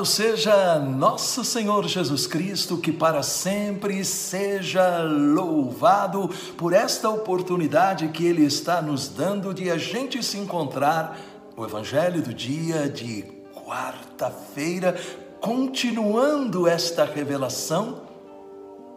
[0.00, 8.24] Louvado seja nosso Senhor Jesus Cristo, que para sempre seja louvado por esta oportunidade que
[8.24, 11.20] Ele está nos dando de a gente se encontrar
[11.54, 14.98] no Evangelho do dia de quarta-feira,
[15.38, 18.00] continuando esta revelação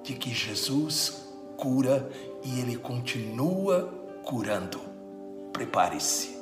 [0.04, 1.26] de que Jesus
[1.58, 2.10] cura
[2.46, 3.90] e Ele continua
[4.24, 4.80] curando.
[5.52, 6.38] Prepare-se.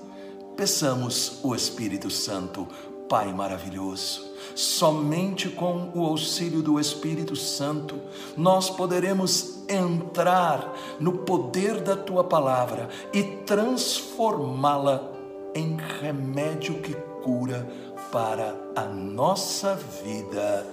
[0.55, 2.67] Peçamos o Espírito Santo
[3.11, 7.99] Pai maravilhoso, somente com o auxílio do Espírito Santo
[8.37, 15.11] nós poderemos entrar no poder da tua palavra e transformá-la
[15.53, 17.67] em remédio que cura
[18.13, 20.65] para a nossa vida.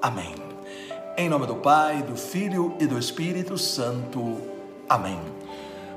[0.00, 0.36] Amém.
[1.18, 4.40] Em nome do Pai, do Filho e do Espírito Santo.
[4.88, 5.18] Amém.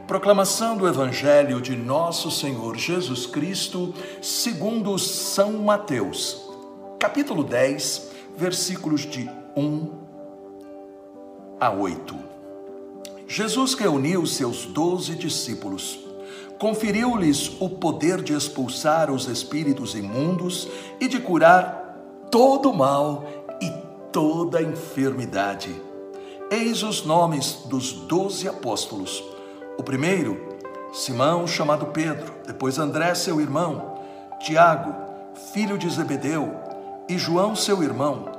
[0.07, 6.43] Proclamação do Evangelho de Nosso Senhor Jesus Cristo, segundo São Mateus,
[6.97, 9.91] capítulo 10, versículos de 1
[11.59, 12.15] a 8.
[13.27, 15.99] Jesus reuniu seus doze discípulos,
[16.57, 20.69] conferiu-lhes o poder de expulsar os espíritos imundos
[21.01, 23.25] e de curar todo mal
[23.61, 23.69] e
[24.13, 25.75] toda enfermidade.
[26.49, 29.35] Eis os nomes dos doze apóstolos
[29.77, 30.57] o primeiro,
[30.91, 33.99] Simão, chamado Pedro, depois André, seu irmão,
[34.39, 34.95] Tiago,
[35.53, 36.53] filho de Zebedeu,
[37.07, 38.31] e João, seu irmão,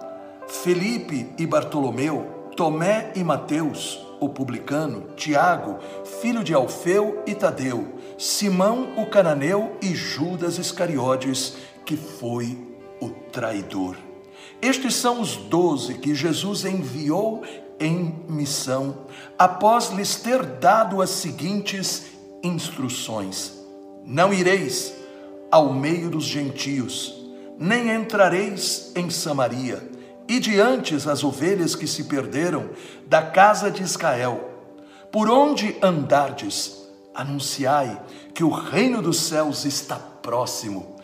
[0.46, 5.78] Felipe e Bartolomeu, Tomé e Mateus, o publicano, Tiago,
[6.20, 12.58] filho de Alfeu e Tadeu, Simão o cananeu e Judas Iscariotes, que foi
[13.00, 13.96] o traidor.
[14.60, 17.42] Estes são os doze que Jesus enviou
[17.80, 19.06] em missão,
[19.38, 22.06] após lhes ter dado as seguintes
[22.42, 23.52] instruções:
[24.04, 24.94] Não ireis
[25.50, 27.14] ao meio dos gentios,
[27.58, 29.82] nem entrareis em Samaria,
[30.28, 32.70] e diante as ovelhas que se perderam
[33.06, 34.48] da casa de Israel.
[35.10, 38.00] Por onde andardes, anunciai
[38.34, 40.96] que o reino dos céus está próximo.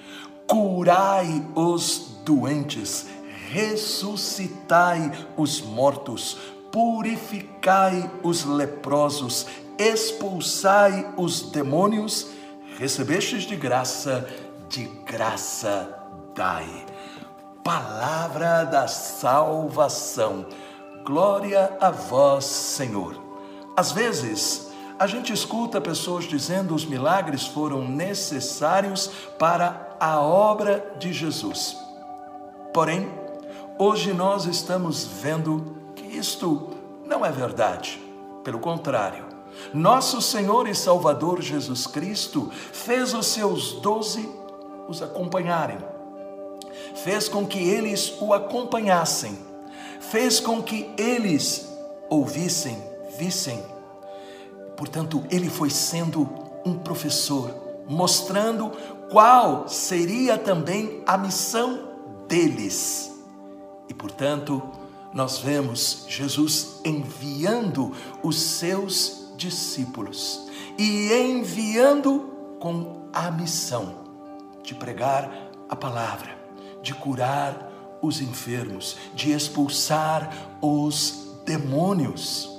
[0.47, 3.07] Curai os doentes,
[3.51, 6.39] ressuscitai os mortos,
[6.75, 9.47] purificai os leprosos,
[9.79, 12.27] expulsai os demônios,
[12.77, 14.27] recebestes de graça,
[14.69, 15.97] de graça
[16.34, 16.67] dai.
[17.63, 20.47] Palavra da salvação.
[21.05, 23.23] Glória a vós, Senhor.
[23.77, 29.07] Às vezes, a gente escuta pessoas dizendo os milagres foram necessários
[29.39, 31.77] para a obra de Jesus.
[32.73, 33.09] Porém,
[33.79, 35.84] hoje nós estamos vendo
[36.17, 36.71] isto
[37.05, 38.01] não é verdade.
[38.43, 39.25] Pelo contrário,
[39.73, 44.29] nosso Senhor e Salvador Jesus Cristo fez os seus doze
[44.89, 45.79] os acompanharem,
[46.95, 49.39] fez com que eles o acompanhassem,
[49.99, 51.67] fez com que eles
[52.09, 52.77] ouvissem,
[53.19, 53.63] vissem.
[54.77, 56.29] Portanto, ele foi sendo
[56.65, 57.51] um professor,
[57.89, 58.71] mostrando
[59.11, 61.89] qual seria também a missão
[62.29, 63.11] deles.
[63.89, 64.63] E, portanto,
[65.15, 73.95] nós vemos Jesus enviando os seus discípulos e enviando com a missão
[74.63, 75.31] de pregar
[75.69, 76.37] a palavra,
[76.83, 77.71] de curar
[78.03, 80.31] os enfermos, de expulsar
[80.61, 82.51] os demônios.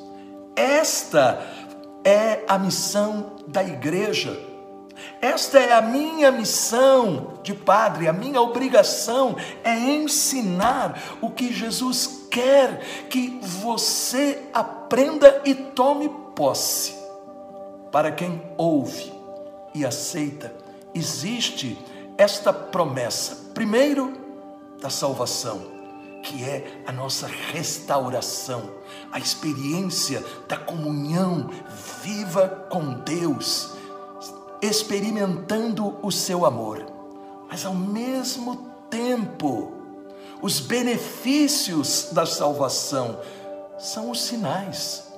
[0.56, 1.46] Esta
[2.06, 4.55] é a missão da igreja.
[5.22, 12.28] Esta é a minha missão de padre, a minha obrigação é ensinar o que Jesus
[12.32, 12.80] quer
[13.10, 16.96] que você aprenda e tome posse.
[17.92, 19.14] Para quem ouve
[19.74, 20.54] e aceita,
[20.94, 21.78] existe
[22.18, 23.52] esta promessa.
[23.54, 24.14] Primeiro,
[24.82, 25.62] da salvação,
[26.24, 28.70] que é a nossa restauração,
[29.12, 31.50] a experiência da comunhão
[32.04, 33.76] viva com Deus,
[34.62, 36.86] experimentando o seu amor.
[37.50, 38.56] Mas ao mesmo
[38.90, 39.72] tempo,
[40.42, 43.20] os benefícios da salvação
[43.78, 45.12] são os sinais,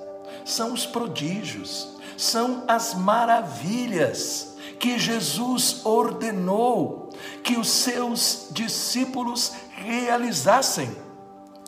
[0.44, 7.08] são os prodígios, são as maravilhas que Jesus ordenou
[7.42, 10.90] que os seus discípulos realizassem.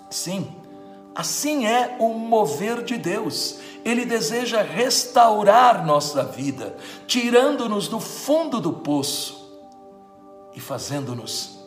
[0.09, 0.55] Sim,
[1.15, 3.59] assim é o mover de Deus.
[3.85, 6.77] Ele deseja restaurar nossa vida,
[7.07, 9.41] tirando-nos do fundo do poço
[10.55, 11.59] e fazendo-nos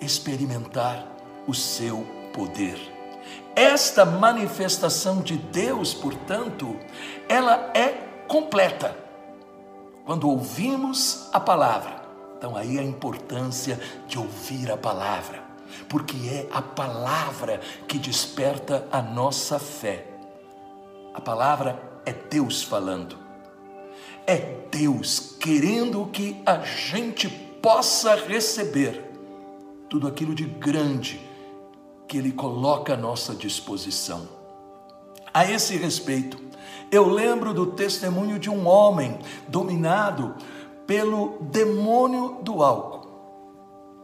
[0.00, 1.06] experimentar
[1.46, 2.78] o seu poder.
[3.54, 6.76] Esta manifestação de Deus, portanto,
[7.28, 7.88] ela é
[8.28, 8.96] completa.
[10.04, 12.02] Quando ouvimos a palavra,
[12.36, 15.49] então aí a importância de ouvir a palavra.
[15.88, 20.06] Porque é a palavra que desperta a nossa fé.
[21.14, 23.18] A palavra é Deus falando.
[24.26, 24.36] É
[24.70, 29.10] Deus querendo que a gente possa receber
[29.88, 31.20] tudo aquilo de grande
[32.06, 34.28] que Ele coloca à nossa disposição.
[35.32, 36.38] A esse respeito,
[36.90, 40.34] eu lembro do testemunho de um homem dominado
[40.86, 42.99] pelo demônio do álcool.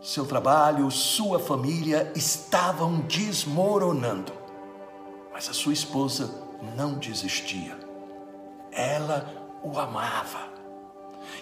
[0.06, 4.32] Seu trabalho, sua família estavam desmoronando,
[5.32, 6.32] mas a sua esposa
[6.76, 7.76] não desistia.
[8.70, 9.28] Ela
[9.64, 10.48] o amava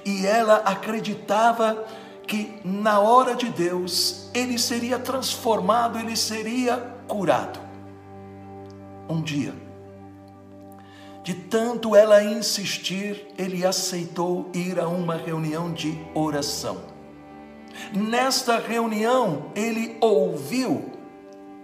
[0.03, 1.85] e ela acreditava
[2.27, 7.61] que na hora de Deus ele seria transformado, ele seria curado.
[9.11, 9.53] Um dia,
[11.23, 16.94] de tanto ela insistir, ele aceitou ir a uma reunião de oração.
[17.93, 20.93] Nesta reunião, ele ouviu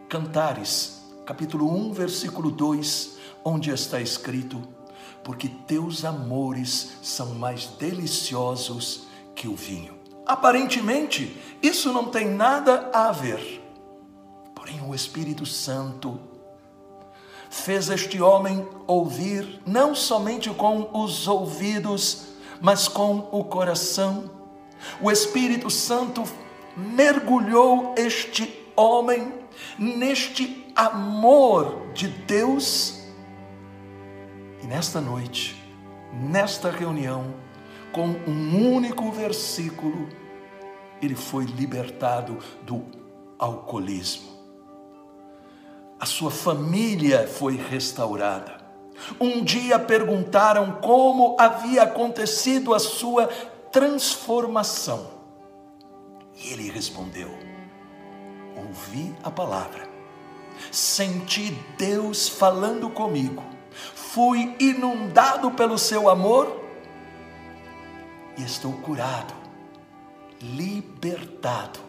[0.09, 4.61] Cantares, capítulo 1, versículo 2, onde está escrito:
[5.23, 9.95] Porque teus amores são mais deliciosos que o vinho.
[10.27, 13.61] Aparentemente, isso não tem nada a ver.
[14.55, 16.21] Porém, o Espírito Santo
[17.49, 22.27] fez este homem ouvir não somente com os ouvidos,
[22.61, 24.40] mas com o coração.
[25.01, 26.25] O Espírito Santo
[26.77, 29.33] mergulhou este homem
[29.79, 33.01] neste amor de Deus.
[34.63, 35.57] E nesta noite,
[36.13, 37.35] nesta reunião,
[37.93, 40.09] com um único versículo,
[41.03, 42.85] ele foi libertado do
[43.39, 44.31] alcoolismo.
[45.99, 48.59] A sua família foi restaurada.
[49.19, 53.29] Um dia perguntaram como havia acontecido a sua
[53.73, 55.11] transformação.
[56.35, 57.31] E ele respondeu:
[58.57, 59.89] Ouvi a palavra,
[60.71, 63.43] senti Deus falando comigo,
[63.95, 66.61] fui inundado pelo seu amor
[68.37, 69.41] e estou curado
[70.41, 71.81] libertado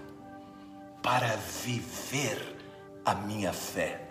[1.01, 2.57] para viver
[3.05, 4.07] a minha fé.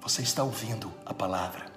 [0.00, 1.75] Você está ouvindo a palavra?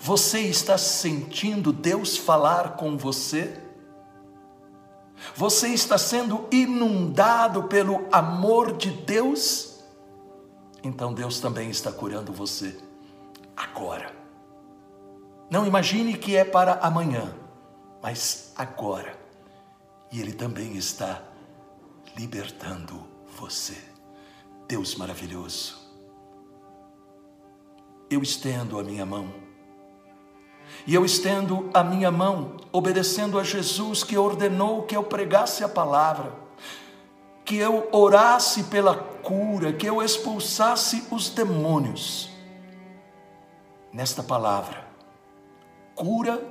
[0.00, 3.62] Você está sentindo Deus falar com você?
[5.34, 9.80] Você está sendo inundado pelo amor de Deus?
[10.82, 12.78] Então Deus também está curando você
[13.56, 14.14] agora.
[15.50, 17.34] Não imagine que é para amanhã,
[18.02, 19.18] mas agora.
[20.12, 21.22] E Ele também está
[22.16, 23.06] libertando
[23.36, 23.76] você.
[24.66, 25.78] Deus maravilhoso.
[28.10, 29.47] Eu estendo a minha mão.
[30.86, 35.68] E eu estendo a minha mão, obedecendo a Jesus que ordenou que eu pregasse a
[35.68, 36.32] palavra,
[37.44, 42.30] que eu orasse pela cura, que eu expulsasse os demônios.
[43.92, 44.86] Nesta palavra,
[45.94, 46.42] cura,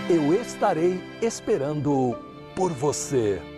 [0.09, 2.17] Eu estarei esperando
[2.53, 3.54] por você.